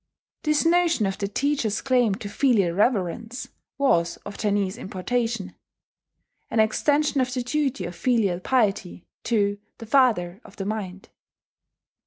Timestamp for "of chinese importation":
4.25-5.53